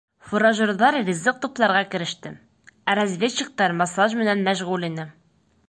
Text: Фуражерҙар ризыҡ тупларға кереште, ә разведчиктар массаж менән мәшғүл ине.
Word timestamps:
Фуражерҙар 0.27 0.95
ризыҡ 1.09 1.37
тупларға 1.43 1.83
кереште, 1.91 2.33
ә 2.93 2.97
разведчиктар 3.03 3.77
массаж 3.83 4.19
менән 4.23 4.43
мәшғүл 4.51 4.93
ине. 4.93 5.09